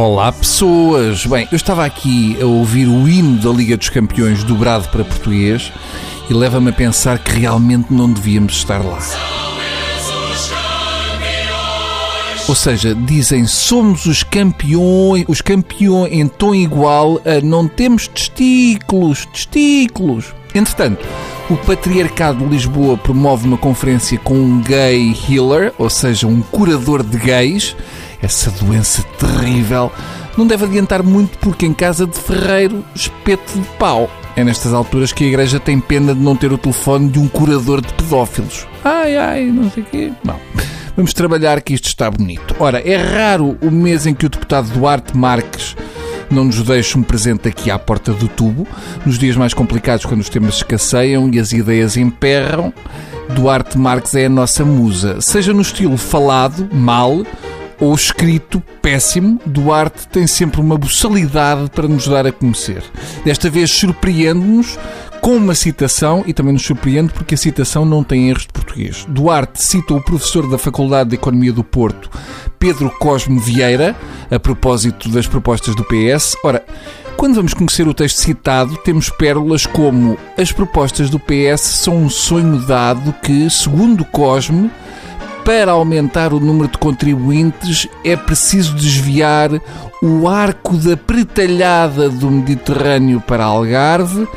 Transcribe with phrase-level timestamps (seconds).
[0.00, 1.26] Olá pessoas!
[1.26, 5.72] Bem, eu estava aqui a ouvir o hino da Liga dos Campeões dobrado para português
[6.30, 9.00] e leva-me a pensar que realmente não devíamos estar lá.
[12.46, 19.26] Ou seja, dizem somos os campeões, os campeões em tom igual a não temos testículos,
[19.26, 20.26] testículos.
[20.54, 21.04] Entretanto,
[21.50, 27.02] o Patriarcado de Lisboa promove uma conferência com um gay healer, ou seja, um curador
[27.02, 27.74] de gays.
[28.22, 29.92] Essa doença terrível
[30.36, 34.10] não deve adiantar muito porque em casa de ferreiro espeto de pau.
[34.36, 37.26] É nestas alturas que a igreja tem pena de não ter o telefone de um
[37.26, 38.66] curador de pedófilos.
[38.84, 40.12] Ai, ai, não sei o quê.
[40.22, 40.38] Bom,
[40.94, 42.54] vamos trabalhar que isto está bonito.
[42.58, 45.76] Ora, é raro o mês em que o deputado Duarte Marques
[46.30, 48.66] não nos deixa um presente aqui à porta do tubo.
[49.04, 52.72] Nos dias mais complicados, quando os temas escasseiam e as ideias emperram,
[53.30, 55.20] Duarte Marques é a nossa musa.
[55.20, 57.24] Seja no estilo falado, mal,
[57.80, 62.82] ou escrito péssimo, Duarte tem sempre uma boçalidade para nos dar a conhecer.
[63.24, 64.78] Desta vez surpreende-nos
[65.20, 69.06] com uma citação e também nos surpreende porque a citação não tem erros de português.
[69.08, 72.10] Duarte cita o professor da Faculdade de Economia do Porto,
[72.58, 73.96] Pedro Cosme Vieira,
[74.30, 76.36] a propósito das propostas do PS.
[76.44, 76.64] Ora,
[77.16, 82.08] quando vamos conhecer o texto citado, temos pérolas como as propostas do PS são um
[82.08, 84.70] sonho dado que, segundo Cosme,
[85.48, 89.48] para aumentar o número de contribuintes é preciso desviar
[90.02, 94.28] o arco da pretalhada do Mediterrâneo para Algarve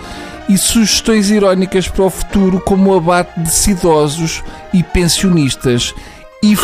[0.48, 4.42] e sugestões irónicas para o futuro, como o abate de idosos
[4.74, 5.94] e pensionistas
[6.42, 6.56] e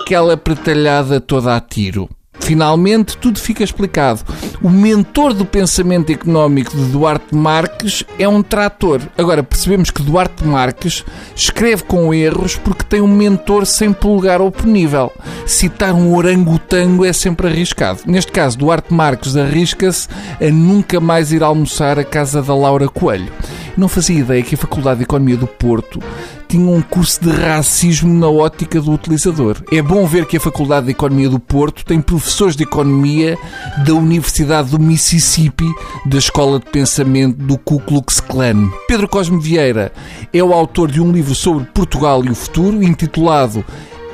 [0.00, 2.08] aquela pretalhada toda a tiro.
[2.44, 4.20] Finalmente, tudo fica explicado.
[4.60, 9.00] O mentor do pensamento económico de Duarte Marques é um trator.
[9.16, 11.02] Agora, percebemos que Duarte Marques
[11.34, 15.10] escreve com erros porque tem um mentor sem polegar oponível.
[15.46, 18.00] Citar um orangotango é sempre arriscado.
[18.04, 20.06] Neste caso, Duarte Marques arrisca-se
[20.38, 23.32] a nunca mais ir almoçar à casa da Laura Coelho.
[23.76, 26.00] Não fazia ideia que a Faculdade de Economia do Porto
[26.48, 29.56] tinha um curso de racismo na ótica do utilizador.
[29.72, 33.36] É bom ver que a Faculdade de Economia do Porto tem professores de economia
[33.84, 35.66] da Universidade do Mississippi,
[36.06, 38.70] da Escola de Pensamento do Ku Klux Klan.
[38.86, 39.92] Pedro Cosme Vieira
[40.32, 43.64] é o autor de um livro sobre Portugal e o futuro, intitulado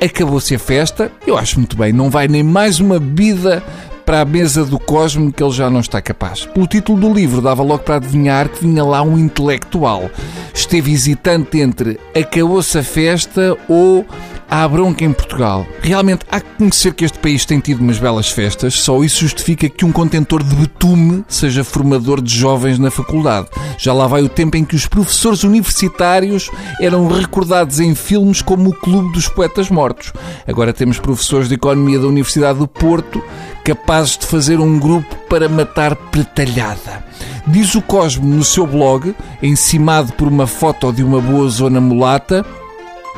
[0.03, 1.11] Acabou-se a festa.
[1.27, 3.61] Eu acho muito bem, não vai nem mais uma bebida
[4.05, 6.45] para a mesa do Cosmo que ele já não está capaz.
[6.45, 10.09] Pelo título do livro dava logo para adivinhar que vinha lá um intelectual.
[10.53, 14.05] Esteve hesitante entre acabou-se a festa ou
[14.51, 15.65] há bronca em Portugal.
[15.81, 19.69] Realmente há que conhecer que este país tem tido umas belas festas, só isso justifica
[19.69, 23.47] que um contentor de betume seja formador de jovens na faculdade.
[23.77, 26.51] Já lá vai o tempo em que os professores universitários
[26.81, 30.11] eram recordados em filmes como o Clube dos Poetas Mortos.
[30.45, 33.23] Agora temos professores de Economia da Universidade do Porto
[33.63, 37.05] capazes de fazer um grupo para matar pretalhada.
[37.47, 42.45] Diz o Cosmo no seu blog, encimado por uma foto de uma boa zona mulata,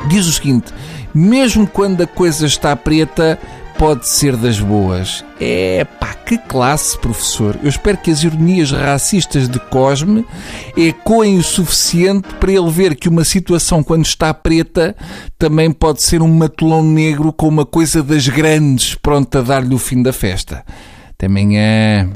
[0.08, 0.72] diz o seguinte:
[1.14, 3.38] mesmo quando a coisa está preta,
[3.78, 5.24] pode ser das boas.
[5.40, 7.58] É pá, que classe, professor.
[7.62, 10.24] Eu espero que as ironias racistas de Cosme
[10.76, 14.96] ecoem o suficiente para ele ver que uma situação, quando está preta,
[15.38, 19.78] também pode ser um matulão negro com uma coisa das grandes pronta a dar-lhe o
[19.78, 20.64] fim da festa.
[21.10, 22.10] Até amanhã.